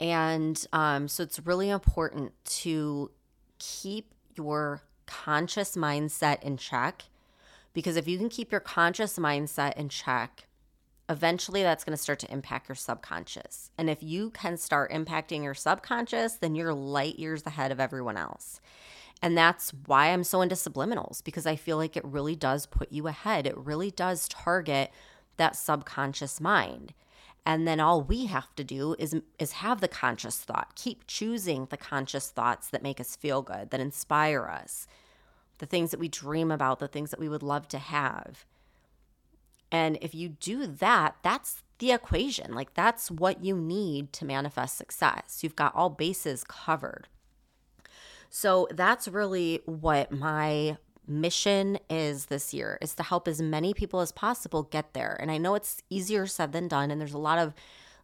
And 0.00 0.64
um, 0.72 1.08
so 1.08 1.22
it's 1.22 1.40
really 1.40 1.70
important 1.70 2.32
to 2.44 3.10
keep 3.58 4.14
your 4.36 4.82
conscious 5.06 5.74
mindset 5.74 6.42
in 6.42 6.56
check 6.56 7.04
because 7.72 7.96
if 7.96 8.06
you 8.06 8.18
can 8.18 8.28
keep 8.28 8.52
your 8.52 8.60
conscious 8.60 9.18
mindset 9.18 9.76
in 9.76 9.88
check, 9.88 10.46
eventually 11.08 11.62
that's 11.62 11.84
going 11.84 11.96
to 11.96 12.02
start 12.02 12.18
to 12.20 12.32
impact 12.32 12.68
your 12.68 12.76
subconscious. 12.76 13.70
And 13.78 13.88
if 13.88 14.02
you 14.02 14.30
can 14.30 14.56
start 14.56 14.90
impacting 14.90 15.42
your 15.42 15.54
subconscious, 15.54 16.34
then 16.34 16.54
you're 16.54 16.74
light 16.74 17.18
years 17.18 17.46
ahead 17.46 17.72
of 17.72 17.80
everyone 17.80 18.16
else. 18.16 18.60
And 19.20 19.36
that's 19.36 19.70
why 19.86 20.08
I'm 20.08 20.24
so 20.24 20.40
into 20.40 20.54
subliminals 20.54 21.22
because 21.24 21.46
I 21.46 21.56
feel 21.56 21.76
like 21.76 21.96
it 21.96 22.04
really 22.04 22.36
does 22.36 22.66
put 22.66 22.92
you 22.92 23.08
ahead. 23.08 23.46
It 23.46 23.56
really 23.56 23.90
does 23.90 24.28
target 24.28 24.90
that 25.36 25.56
subconscious 25.56 26.40
mind. 26.40 26.94
And 27.44 27.66
then 27.66 27.80
all 27.80 28.02
we 28.02 28.26
have 28.26 28.54
to 28.56 28.64
do 28.64 28.94
is 28.98 29.16
is 29.38 29.52
have 29.52 29.80
the 29.80 29.88
conscious 29.88 30.36
thought. 30.36 30.74
Keep 30.74 31.06
choosing 31.06 31.66
the 31.66 31.76
conscious 31.76 32.28
thoughts 32.28 32.68
that 32.68 32.82
make 32.82 33.00
us 33.00 33.16
feel 33.16 33.42
good, 33.42 33.70
that 33.70 33.80
inspire 33.80 34.46
us. 34.46 34.86
The 35.56 35.66
things 35.66 35.90
that 35.90 36.00
we 36.00 36.08
dream 36.08 36.50
about, 36.50 36.78
the 36.78 36.88
things 36.88 37.10
that 37.10 37.18
we 37.18 37.28
would 37.28 37.42
love 37.42 37.66
to 37.68 37.78
have. 37.78 38.44
And 39.72 39.98
if 40.00 40.14
you 40.14 40.28
do 40.28 40.66
that, 40.66 41.16
that's 41.22 41.62
the 41.78 41.92
equation. 41.92 42.54
Like 42.54 42.74
that's 42.74 43.10
what 43.10 43.42
you 43.42 43.56
need 43.56 44.12
to 44.14 44.24
manifest 44.24 44.76
success. 44.76 45.40
You've 45.42 45.56
got 45.56 45.74
all 45.74 45.90
bases 45.90 46.44
covered. 46.44 47.08
So 48.30 48.68
that's 48.70 49.08
really 49.08 49.62
what 49.64 50.12
my 50.12 50.76
mission 51.06 51.78
is 51.88 52.26
this 52.26 52.52
year 52.52 52.78
is 52.82 52.94
to 52.94 53.02
help 53.02 53.26
as 53.26 53.40
many 53.40 53.72
people 53.72 54.00
as 54.00 54.12
possible 54.12 54.64
get 54.64 54.92
there. 54.92 55.16
And 55.20 55.30
I 55.30 55.38
know 55.38 55.54
it's 55.54 55.82
easier 55.88 56.26
said 56.26 56.52
than 56.52 56.68
done 56.68 56.90
and 56.90 57.00
there's 57.00 57.14
a 57.14 57.18
lot 57.18 57.38
of 57.38 57.54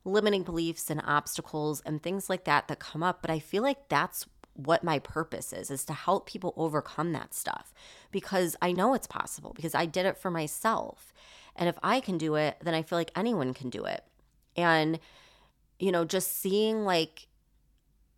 limiting 0.04 0.42
beliefs 0.42 0.90
and 0.90 1.02
obstacles 1.04 1.82
and 1.84 2.02
things 2.02 2.28
like 2.28 2.44
that 2.44 2.68
that 2.68 2.78
come 2.78 3.02
up, 3.02 3.20
but 3.20 3.30
I 3.30 3.38
feel 3.38 3.62
like 3.62 3.88
that's 3.88 4.26
what 4.54 4.84
my 4.84 4.98
purpose 5.00 5.52
is 5.52 5.70
is 5.70 5.84
to 5.84 5.92
help 5.92 6.26
people 6.26 6.54
overcome 6.56 7.12
that 7.12 7.34
stuff 7.34 7.74
because 8.12 8.54
I 8.62 8.72
know 8.72 8.94
it's 8.94 9.06
possible 9.06 9.52
because 9.54 9.74
I 9.74 9.84
did 9.84 10.06
it 10.06 10.16
for 10.16 10.30
myself. 10.30 11.12
And 11.56 11.68
if 11.68 11.76
I 11.82 12.00
can 12.00 12.18
do 12.18 12.36
it, 12.36 12.56
then 12.62 12.74
I 12.74 12.82
feel 12.82 12.98
like 12.98 13.10
anyone 13.16 13.52
can 13.52 13.68
do 13.70 13.84
it. 13.84 14.04
And 14.56 15.00
you 15.78 15.90
know, 15.90 16.04
just 16.04 16.40
seeing 16.40 16.84
like 16.84 17.26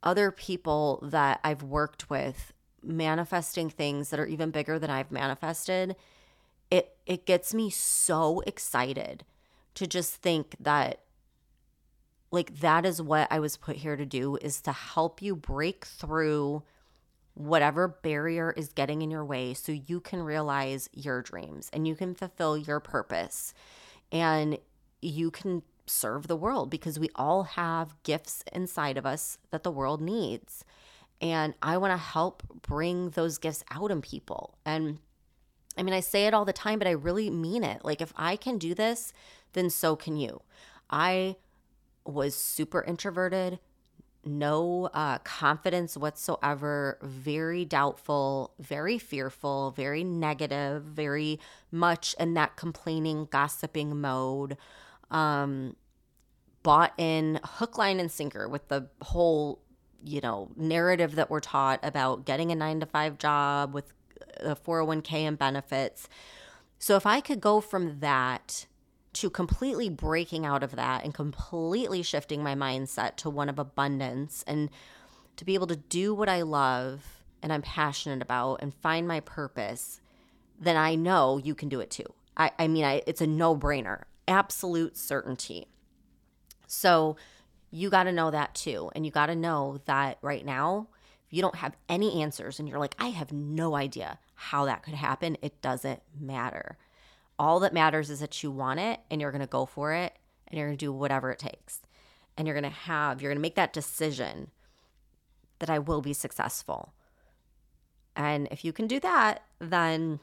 other 0.03 0.31
people 0.31 1.01
that 1.03 1.41
I've 1.43 1.63
worked 1.63 2.11
with 2.11 2.53
manifesting 2.83 3.71
things 3.71 4.11
that 4.11 4.21
are 4.21 4.27
even 4.27 4.51
bigger 4.51 4.79
than 4.79 4.91
I've 4.91 5.11
manifested, 5.11 5.97
it 6.71 6.97
it 7.07 7.27
gets 7.27 7.55
me 7.55 7.71
so 7.71 8.41
excited 8.47 9.25
to 9.75 9.87
just 9.87 10.17
think 10.17 10.57
that 10.61 11.01
like 12.31 12.61
that 12.61 12.85
is 12.85 13.01
what 13.01 13.29
I 13.31 13.39
was 13.39 13.57
put 13.57 13.77
here 13.77 13.97
to 13.97 14.07
do 14.07 14.37
is 14.37 14.61
to 14.63 14.73
help 14.73 15.23
you 15.23 15.37
break 15.37 15.85
through 15.85 16.63
whatever 17.35 17.87
barrier 17.87 18.53
is 18.57 18.73
getting 18.73 19.03
in 19.03 19.11
your 19.11 19.25
way 19.25 19.53
so 19.53 19.71
you 19.71 20.01
can 20.01 20.23
realize 20.23 20.89
your 20.93 21.23
dreams 21.23 21.69
and 21.73 21.87
you 21.87 21.95
can 21.95 22.15
fulfill 22.15 22.57
your 22.57 22.81
purpose. 22.81 23.53
And 24.11 24.59
you 25.03 25.31
can 25.31 25.63
serve 25.87 26.27
the 26.27 26.37
world 26.37 26.71
because 26.71 26.99
we 26.99 27.09
all 27.15 27.45
have 27.45 28.01
gifts 28.03 28.43
inside 28.53 28.97
of 28.97 29.07
us 29.07 29.39
that 29.51 29.63
the 29.63 29.71
world 29.71 30.01
needs. 30.01 30.65
And 31.21 31.55
I 31.63 31.79
want 31.79 31.93
to 31.93 31.97
help 31.97 32.43
bring 32.63 33.11
those 33.11 33.39
gifts 33.39 33.65
out 33.71 33.91
in 33.91 34.03
people. 34.03 34.59
And 34.65 34.99
I 35.79 35.83
mean, 35.83 35.95
I 35.95 36.01
say 36.01 36.27
it 36.27 36.35
all 36.35 36.45
the 36.45 36.53
time, 36.53 36.79
but 36.79 36.89
I 36.89 36.93
really 36.93 37.31
mean 37.31 37.65
it. 37.65 37.85
Like, 37.85 38.01
if 38.01 38.13
I 38.17 38.37
can 38.37 38.59
do 38.59 38.75
this, 38.75 39.13
then 39.53 39.71
so 39.71 39.97
can 39.97 40.17
you. 40.17 40.43
I 40.91 41.37
was 42.05 42.35
super 42.35 42.83
introverted, 42.83 43.59
no 44.25 44.91
uh, 44.93 45.19
confidence 45.19 45.97
whatsoever, 45.97 46.99
very 47.03 47.65
doubtful, 47.65 48.53
very 48.59 48.99
fearful, 48.99 49.71
very 49.73 50.05
negative, 50.05 50.83
very 50.83 51.41
much 51.71 52.15
in 52.19 52.35
that 52.35 52.57
complaining, 52.57 53.29
gossiping 53.31 54.01
mode 54.01 54.57
um, 55.11 55.77
bought 56.63 56.93
in 56.99 57.41
hook, 57.45 57.79
line, 57.79 58.01
and 58.01 58.11
sinker 58.11 58.49
with 58.49 58.69
the 58.69 58.89
whole, 59.03 59.61
you 60.05 60.21
know, 60.21 60.51
narrative 60.57 61.15
that 61.15 61.31
we're 61.31 61.41
taught 61.41 61.81
about 61.83 62.25
getting 62.25 62.51
a 62.51 62.55
nine 62.55 62.81
to 62.81 62.87
five 62.87 63.19
job 63.19 63.73
with 63.73 63.93
a 64.41 64.57
401k 64.57 65.13
and 65.13 65.39
benefits. 65.39 66.09
So 66.79 66.97
if 66.97 67.07
I 67.07 67.21
could 67.21 67.41
go 67.41 67.61
from 67.61 68.01
that 68.01 68.67
to 69.15 69.31
completely 69.31 69.89
breaking 69.89 70.45
out 70.45 70.63
of 70.63 70.77
that 70.77 71.05
and 71.05 71.15
completely 71.15 72.03
shifting 72.03 72.43
my 72.43 72.55
mindset 72.55 73.17
to 73.17 73.31
one 73.31 73.49
of 73.49 73.59
abundance 73.59 74.45
and 74.47 74.69
to 75.37 75.45
be 75.45 75.55
able 75.55 75.67
to 75.69 75.77
do 75.77 76.15
what 76.15 76.29
I 76.29 76.43
love 76.43 77.23
and 77.43 77.53
I'm 77.53 77.63
passionate 77.63 78.23
about 78.23 78.57
and 78.61 78.75
find 78.75 79.09
my 79.09 79.21
purpose, 79.21 80.01
then 80.61 80.77
I 80.77 80.97
know 80.97 81.39
you 81.39 81.55
can 81.55 81.69
do 81.69 81.81
it 81.81 81.91
too. 81.91 82.13
I, 82.37 82.51
I 82.59 82.69
mean, 82.69 82.85
I, 82.85 83.03
it's 83.07 83.21
a 83.21 83.27
no 83.27 83.57
brainer 83.57 84.03
absolute 84.29 84.97
certainty. 84.97 85.69
So 86.67 87.17
you 87.71 87.91
got 87.91 88.05
to 88.05 88.13
know 88.13 88.31
that 88.31 88.55
too. 88.55 88.91
And 88.95 89.05
you 89.05 89.13
got 89.13 89.27
to 89.27 89.37
know 89.37 89.81
that 89.87 90.19
right 90.23 90.45
now, 90.45 90.89
if 91.27 91.33
you 91.33 91.43
don't 91.43 91.57
have 91.57 91.77
any 91.89 92.23
answers 92.23 92.59
and 92.59 92.69
you're 92.69 92.79
like, 92.79 92.95
I 92.99 93.09
have 93.09 93.33
no 93.33 93.75
idea 93.75 94.19
how 94.35 94.65
that 94.67 94.83
could 94.83 94.95
happen, 94.95 95.37
it 95.43 95.61
doesn't 95.61 96.01
matter. 96.19 96.79
All 97.39 97.61
that 97.61 97.75
matters 97.75 98.11
is 98.11 98.21
that 98.21 98.43
you 98.43 98.51
want 98.51 98.81
it 98.81 99.01
and 99.11 99.21
you're 99.21 99.33
going 99.33 99.41
to 99.41 99.47
go 99.47 99.67
for 99.67 99.93
it 99.93 100.17
and 100.47 100.59
you're 100.59 100.69
going 100.69 100.79
to 100.79 100.85
do 100.85 100.93
whatever 100.93 101.31
it 101.31 101.39
takes. 101.39 101.83
And 102.37 102.47
you're 102.47 102.55
going 102.55 102.71
to 102.71 102.79
have, 102.79 103.21
you're 103.21 103.31
going 103.31 103.39
to 103.39 103.43
make 103.43 103.57
that 103.57 103.73
decision 103.73 104.51
that 105.59 105.71
I 105.71 105.79
will 105.79 106.03
be 106.03 106.13
successful. 106.13 106.93
And 108.15 108.49
if 108.51 108.65
you 108.65 108.73
can 108.73 108.87
do 108.87 109.01
that, 109.01 109.43
then 109.59 110.21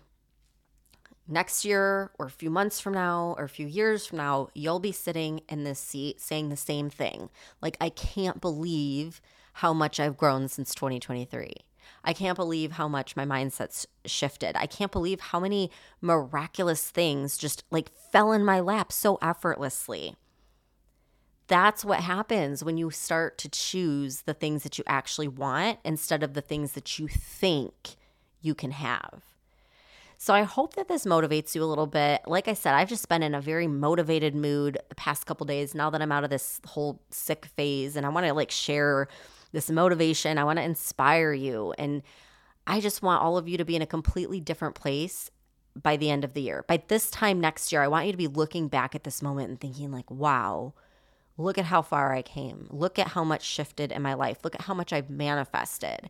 next 1.27 1.65
year 1.65 2.11
or 2.19 2.25
a 2.25 2.31
few 2.31 2.49
months 2.49 2.79
from 2.79 2.93
now 2.93 3.35
or 3.37 3.45
a 3.45 3.49
few 3.49 3.67
years 3.67 4.05
from 4.05 4.17
now, 4.17 4.49
you'll 4.53 4.79
be 4.79 4.91
sitting 4.91 5.41
in 5.49 5.63
this 5.63 5.79
seat 5.79 6.19
saying 6.19 6.49
the 6.49 6.57
same 6.57 6.89
thing. 6.89 7.29
Like, 7.61 7.77
I 7.79 7.89
can't 7.89 8.41
believe 8.41 9.21
how 9.53 9.73
much 9.73 9.99
I've 9.99 10.17
grown 10.17 10.47
since 10.47 10.73
2023. 10.73 11.53
I 12.03 12.13
can't 12.13 12.35
believe 12.35 12.73
how 12.73 12.87
much 12.87 13.15
my 13.15 13.25
mindset's 13.25 13.87
shifted. 14.05 14.55
I 14.55 14.65
can't 14.65 14.91
believe 14.91 15.19
how 15.19 15.39
many 15.39 15.71
miraculous 16.01 16.89
things 16.89 17.37
just 17.37 17.63
like 17.71 17.91
fell 18.11 18.31
in 18.31 18.43
my 18.43 18.59
lap 18.59 18.91
so 18.91 19.17
effortlessly. 19.21 20.15
That's 21.47 21.83
what 21.83 21.99
happens 21.99 22.63
when 22.63 22.77
you 22.77 22.89
start 22.89 23.37
to 23.39 23.49
choose 23.49 24.21
the 24.21 24.33
things 24.33 24.63
that 24.63 24.77
you 24.77 24.83
actually 24.87 25.27
want 25.27 25.79
instead 25.83 26.23
of 26.23 26.33
the 26.33 26.41
things 26.41 26.71
that 26.71 26.97
you 26.97 27.07
think 27.07 27.95
you 28.41 28.55
can 28.55 28.71
have. 28.71 29.32
So 30.23 30.33
I 30.33 30.43
hope 30.43 30.75
that 30.75 30.87
this 30.87 31.03
motivates 31.03 31.53
you 31.53 31.61
a 31.61 31.65
little 31.65 31.85
bit. 31.85 32.21
Like 32.25 32.47
I 32.47 32.53
said, 32.53 32.75
I've 32.75 32.87
just 32.87 33.09
been 33.09 33.21
in 33.23 33.35
a 33.35 33.41
very 33.41 33.67
motivated 33.67 34.33
mood 34.33 34.77
the 34.87 34.95
past 34.95 35.25
couple 35.25 35.45
days 35.45 35.75
now 35.75 35.89
that 35.89 36.01
I'm 36.01 36.13
out 36.13 36.23
of 36.23 36.29
this 36.29 36.61
whole 36.65 37.01
sick 37.09 37.45
phase 37.57 37.97
and 37.97 38.05
I 38.05 38.09
want 38.09 38.25
to 38.25 38.33
like 38.33 38.49
share 38.49 39.09
this 39.51 39.69
motivation. 39.69 40.37
I 40.37 40.45
want 40.45 40.59
to 40.59 40.63
inspire 40.63 41.33
you 41.33 41.73
and 41.77 42.03
I 42.65 42.79
just 42.79 43.01
want 43.01 43.21
all 43.21 43.37
of 43.37 43.49
you 43.49 43.57
to 43.57 43.65
be 43.65 43.75
in 43.75 43.81
a 43.81 43.85
completely 43.85 44.39
different 44.39 44.75
place 44.75 45.29
by 45.75 45.97
the 45.97 46.09
end 46.09 46.23
of 46.23 46.33
the 46.35 46.41
year. 46.41 46.63
By 46.69 46.81
this 46.87 47.11
time 47.11 47.41
next 47.41 47.73
year, 47.73 47.81
I 47.81 47.89
want 47.89 48.05
you 48.05 48.13
to 48.13 48.17
be 48.17 48.27
looking 48.27 48.69
back 48.69 48.95
at 48.95 49.03
this 49.03 49.21
moment 49.21 49.49
and 49.49 49.59
thinking 49.59 49.91
like, 49.91 50.09
"Wow, 50.09 50.73
look 51.37 51.57
at 51.57 51.65
how 51.65 51.81
far 51.81 52.13
I 52.13 52.21
came. 52.21 52.67
Look 52.69 52.97
at 52.97 53.09
how 53.09 53.25
much 53.25 53.43
shifted 53.43 53.91
in 53.91 54.01
my 54.01 54.13
life. 54.13 54.37
Look 54.45 54.55
at 54.55 54.61
how 54.61 54.73
much 54.73 54.93
I've 54.93 55.09
manifested." 55.09 56.09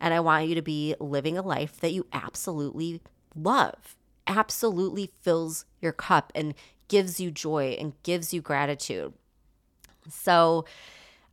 And 0.00 0.12
I 0.12 0.18
want 0.18 0.48
you 0.48 0.56
to 0.56 0.62
be 0.62 0.96
living 0.98 1.38
a 1.38 1.42
life 1.42 1.78
that 1.78 1.92
you 1.92 2.08
absolutely 2.12 3.00
love 3.34 3.96
absolutely 4.26 5.10
fills 5.20 5.64
your 5.80 5.92
cup 5.92 6.32
and 6.34 6.54
gives 6.88 7.20
you 7.20 7.30
joy 7.30 7.76
and 7.78 7.94
gives 8.02 8.32
you 8.32 8.40
gratitude. 8.40 9.12
So, 10.08 10.64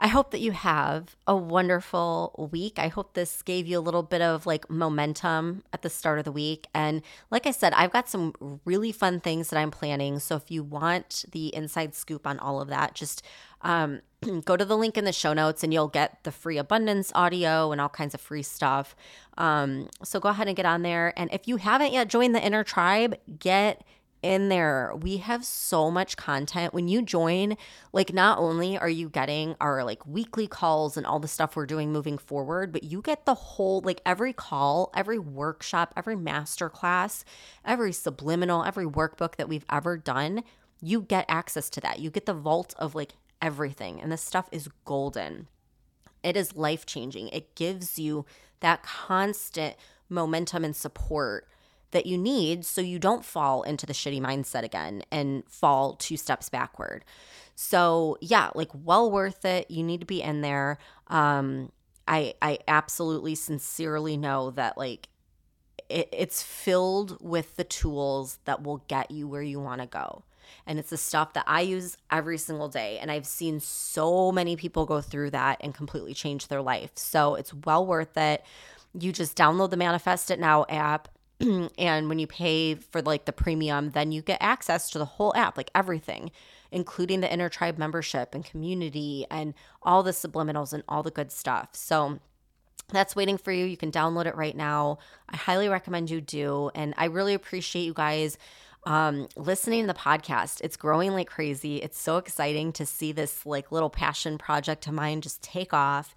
I 0.02 0.08
hope 0.08 0.32
that 0.32 0.40
you 0.40 0.54
have 0.54 1.18
a 1.28 1.36
wonderful 1.36 2.50
week. 2.54 2.80
I 2.80 2.88
hope 2.88 3.14
this 3.14 3.42
gave 3.42 3.68
you 3.68 3.78
a 3.78 3.82
little 3.82 4.04
bit 4.04 4.22
of 4.22 4.46
like 4.46 4.70
momentum 4.70 5.64
at 5.74 5.82
the 5.82 5.90
start 5.90 6.20
of 6.20 6.26
the 6.26 6.32
week. 6.32 6.68
And 6.74 7.02
like 7.30 7.46
I 7.46 7.52
said, 7.52 7.74
I've 7.74 7.92
got 7.92 8.08
some 8.08 8.62
really 8.64 8.94
fun 8.94 9.20
things 9.20 9.50
that 9.50 9.60
I'm 9.60 9.72
planning. 9.72 10.20
So 10.20 10.38
if 10.38 10.50
you 10.50 10.64
want 10.64 11.26
the 11.34 11.54
inside 11.54 11.96
scoop 11.96 12.26
on 12.26 12.40
all 12.40 12.62
of 12.62 12.70
that, 12.70 12.96
just 12.96 13.26
um, 13.62 14.00
go 14.46 14.58
to 14.58 14.66
the 14.66 14.78
link 14.78 14.98
in 14.98 15.06
the 15.06 15.14
show 15.14 15.34
notes 15.34 15.64
and 15.64 15.74
you'll 15.74 15.88
get 15.88 16.24
the 16.24 16.32
free 16.32 16.58
abundance 16.58 17.12
audio 17.16 17.72
and 17.72 17.80
all 17.80 17.90
kinds 17.90 18.14
of 18.14 18.22
free 18.22 18.44
stuff. 18.44 18.96
Um, 19.38 19.90
so 20.04 20.20
go 20.20 20.30
ahead 20.30 20.48
and 20.48 20.58
get 20.58 20.66
on 20.66 20.82
there. 20.82 21.14
And 21.18 21.32
if 21.34 21.48
you 21.48 21.58
haven't 21.58 21.94
yet 21.94 22.08
joined 22.08 22.36
the 22.36 22.44
inner 22.44 22.64
tribe, 22.64 23.16
get 23.40 23.84
in 24.22 24.50
there. 24.50 24.94
We 25.02 25.18
have 25.18 25.46
so 25.46 25.90
much 25.90 26.18
content. 26.18 26.74
When 26.74 26.88
you 26.88 27.02
join, 27.02 27.56
like 27.94 28.14
not 28.14 28.38
only 28.38 28.78
are 28.78 28.90
you 28.90 29.10
getting 29.10 29.56
our 29.62 29.84
like 29.84 30.06
weekly 30.06 30.48
calls 30.48 30.98
and 30.98 31.06
all 31.06 31.20
the 31.20 31.28
stuff 31.28 31.56
we're 31.56 31.66
doing 31.66 31.92
moving 31.92 32.18
forward, 32.18 32.72
but 32.72 32.84
you 32.84 33.02
get 33.02 33.26
the 33.26 33.34
whole 33.34 33.82
like 33.82 34.02
every 34.06 34.34
call, 34.34 34.92
every 34.94 35.20
workshop, 35.20 35.94
every 35.96 36.16
master 36.16 36.70
class, 36.70 37.24
every 37.64 37.94
subliminal, 37.94 38.66
every 38.66 38.86
workbook 38.86 39.38
that 39.38 39.48
we've 39.48 39.66
ever 39.70 39.98
done, 39.98 40.44
you 40.82 41.02
get 41.02 41.26
access 41.28 41.70
to 41.70 41.82
that. 41.82 42.00
You 42.00 42.10
get 42.10 42.26
the 42.26 42.34
vault 42.34 42.74
of 42.78 42.96
like 42.96 43.14
everything. 43.42 44.02
And 44.02 44.12
this 44.12 44.22
stuff 44.22 44.48
is 44.52 44.70
golden. 44.86 45.48
It 46.24 46.36
is 46.36 46.56
life-changing. 46.56 47.30
It 47.30 47.56
gives 47.56 47.98
you 47.98 48.26
that 48.60 48.84
constant 48.84 49.76
momentum 50.10 50.66
and 50.66 50.76
support 50.76 51.48
that 51.92 52.06
you 52.06 52.18
need 52.18 52.66
so 52.66 52.82
you 52.82 53.00
don't 53.00 53.26
fall 53.26 53.64
into 53.64 53.86
the 53.86 53.94
shitty 53.94 54.22
mindset 54.22 54.64
again 54.64 55.04
and 55.12 55.44
fall 55.48 55.96
two 55.96 56.18
steps 56.18 56.50
backward. 56.50 57.04
So, 57.56 58.18
yeah, 58.22 58.50
like 58.54 58.70
well 58.74 59.10
worth 59.10 59.44
it. 59.46 59.70
You 59.72 59.84
need 59.84 60.02
to 60.02 60.06
be 60.06 60.22
in 60.22 60.42
there. 60.42 60.78
Um 61.08 61.72
I 62.08 62.36
I 62.42 62.60
absolutely 62.68 63.36
sincerely 63.36 64.18
know 64.18 64.52
that 64.52 64.78
like 64.78 65.10
it, 65.90 66.10
it's 66.12 66.44
filled 66.44 67.18
with 67.22 67.56
the 67.56 67.64
tools 67.64 68.40
that 68.46 68.64
will 68.64 68.84
get 68.88 69.10
you 69.12 69.28
where 69.28 69.42
you 69.42 69.60
want 69.60 69.82
to 69.82 69.88
go. 69.88 70.24
And 70.66 70.80
it's 70.80 70.90
the 70.90 70.98
stuff 70.98 71.34
that 71.34 71.46
I 71.48 71.62
use 71.62 71.98
every 72.12 72.38
single 72.38 72.70
day. 72.70 73.00
And 73.00 73.12
I've 73.12 73.26
seen 73.26 73.60
so 73.60 74.32
many 74.32 74.56
people 74.56 74.86
go 74.86 75.02
through 75.02 75.32
that 75.32 75.58
and 75.62 75.74
completely 75.74 76.14
change 76.14 76.48
their 76.48 76.62
life. 76.62 76.92
So 76.96 77.36
it's 77.36 77.54
well 77.54 77.86
worth 77.86 78.18
it. 78.18 78.44
You 78.98 79.12
just 79.12 79.38
download 79.38 79.70
the 79.70 79.78
Manifest 79.78 80.32
It 80.32 80.40
Now 80.40 80.66
app 80.70 81.10
and 81.78 82.10
when 82.10 82.20
you 82.20 82.28
pay 82.28 82.76
for 82.76 83.02
like 83.02 83.26
the 83.26 83.32
premium, 83.32 83.92
then 83.92 84.12
you 84.12 84.22
get 84.22 84.40
access 84.42 84.90
to 84.90 84.98
the 84.98 85.06
whole 85.06 85.34
app, 85.36 85.56
like 85.56 85.72
everything, 85.74 86.32
including 86.72 87.22
the 87.22 87.32
inner 87.32 87.50
tribe 87.50 87.78
membership 87.78 88.36
and 88.36 88.44
community 88.44 89.26
and 89.32 89.54
all 89.82 90.04
the 90.04 90.12
subliminals 90.12 90.74
and 90.74 90.84
all 90.88 91.02
the 91.02 91.12
good 91.12 91.32
stuff. 91.32 91.70
So 91.74 92.20
that's 92.90 93.16
waiting 93.16 93.38
for 93.38 93.52
you. 93.52 93.66
You 93.66 93.78
can 93.78 93.92
download 93.92 94.26
it 94.26 94.36
right 94.36 94.56
now. 94.56 94.98
I 95.30 95.38
highly 95.38 95.70
recommend 95.70 96.10
you 96.10 96.20
do. 96.20 96.72
And 96.76 96.94
I 96.98 97.06
really 97.06 97.34
appreciate 97.34 97.84
you 97.84 97.94
guys 97.94 98.38
um, 98.86 99.28
listening 99.36 99.82
to 99.82 99.88
the 99.88 100.00
podcast. 100.00 100.62
It's 100.64 100.78
growing 100.78 101.12
like 101.12 101.28
crazy. 101.28 101.78
It's 101.78 102.00
so 102.00 102.18
exciting 102.18 102.72
to 102.74 102.86
see 102.86 103.12
this 103.12 103.46
like 103.46 103.72
little 103.72 103.90
passion 103.90 104.38
project 104.38 104.88
of 104.88 104.94
mine 104.94 105.22
just 105.22 105.42
take 105.42 105.74
off. 105.74 106.16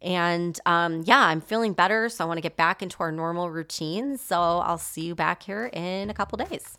And 0.00 0.58
um, 0.66 1.02
yeah, 1.06 1.26
I'm 1.26 1.40
feeling 1.40 1.72
better. 1.72 2.08
So 2.08 2.24
I 2.24 2.26
want 2.26 2.38
to 2.38 2.42
get 2.42 2.56
back 2.56 2.82
into 2.82 2.98
our 3.00 3.10
normal 3.10 3.50
routine. 3.50 4.18
So 4.18 4.36
I'll 4.38 4.78
see 4.78 5.02
you 5.02 5.14
back 5.14 5.42
here 5.42 5.70
in 5.72 6.10
a 6.10 6.14
couple 6.14 6.36
days. 6.36 6.78